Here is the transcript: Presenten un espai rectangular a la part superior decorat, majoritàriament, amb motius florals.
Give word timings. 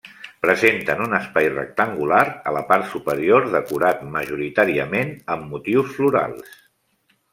Presenten 0.43 1.01
un 1.07 1.11
espai 1.17 1.49
rectangular 1.57 2.23
a 2.51 2.55
la 2.57 2.63
part 2.71 2.89
superior 2.93 3.45
decorat, 3.59 4.01
majoritàriament, 4.19 5.13
amb 5.37 5.47
motius 5.53 5.93
florals. 5.99 6.57